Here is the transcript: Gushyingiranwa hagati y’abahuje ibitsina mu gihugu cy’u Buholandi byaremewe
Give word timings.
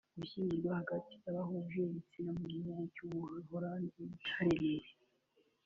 Gushyingiranwa 0.17 0.79
hagati 0.81 1.13
y’abahuje 1.23 1.77
ibitsina 1.89 2.31
mu 2.39 2.45
gihugu 2.53 2.81
cy’u 2.93 3.07
Buholandi 3.47 3.99
byaremewe 4.21 4.87